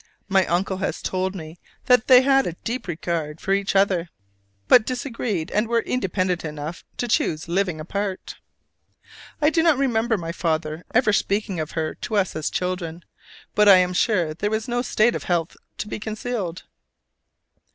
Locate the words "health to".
15.25-15.87